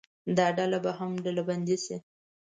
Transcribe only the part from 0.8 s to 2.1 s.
به هم ډلبندي شي.